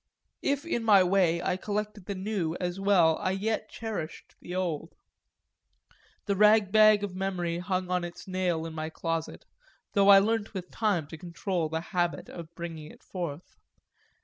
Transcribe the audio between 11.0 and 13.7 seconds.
to control the habit of bringing it forth.